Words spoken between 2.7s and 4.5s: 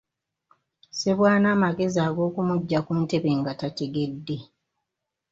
ku ntebe nga tategedde.